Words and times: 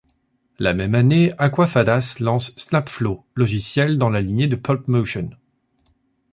La 0.57 0.73
même 0.73 0.95
année, 0.95 1.31
Aquafadas 1.37 2.17
lance 2.21 2.55
SnapFlow, 2.57 3.23
logiciel 3.35 3.99
dans 3.99 4.09
la 4.09 4.19
lignée 4.21 4.47
de 4.47 4.55
PulpMotion. 4.55 5.29